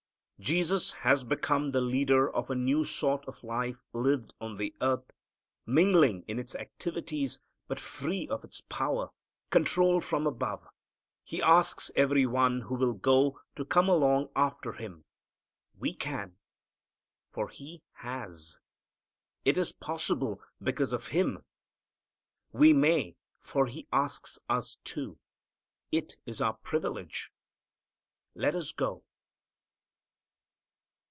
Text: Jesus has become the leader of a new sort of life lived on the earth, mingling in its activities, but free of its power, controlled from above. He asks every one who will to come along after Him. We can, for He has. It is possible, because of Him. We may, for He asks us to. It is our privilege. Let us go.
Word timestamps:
Jesus 0.41 0.89
has 1.05 1.23
become 1.23 1.69
the 1.69 1.81
leader 1.81 2.27
of 2.27 2.49
a 2.49 2.55
new 2.55 2.83
sort 2.83 3.27
of 3.27 3.43
life 3.43 3.83
lived 3.93 4.33
on 4.41 4.57
the 4.57 4.73
earth, 4.81 5.11
mingling 5.67 6.23
in 6.27 6.39
its 6.39 6.55
activities, 6.55 7.39
but 7.67 7.79
free 7.79 8.27
of 8.27 8.43
its 8.43 8.61
power, 8.61 9.09
controlled 9.51 10.03
from 10.03 10.25
above. 10.25 10.67
He 11.21 11.43
asks 11.43 11.91
every 11.95 12.25
one 12.25 12.61
who 12.61 12.73
will 12.73 12.97
to 13.55 13.65
come 13.65 13.87
along 13.87 14.29
after 14.35 14.71
Him. 14.73 15.05
We 15.77 15.93
can, 15.93 16.37
for 17.29 17.49
He 17.49 17.83
has. 17.97 18.59
It 19.45 19.59
is 19.59 19.71
possible, 19.71 20.41
because 20.59 20.91
of 20.91 21.09
Him. 21.09 21.43
We 22.51 22.73
may, 22.73 23.15
for 23.37 23.67
He 23.67 23.87
asks 23.93 24.39
us 24.49 24.77
to. 24.85 25.19
It 25.91 26.17
is 26.25 26.41
our 26.41 26.57
privilege. 26.63 27.31
Let 28.33 28.55
us 28.55 28.71
go. 28.71 29.03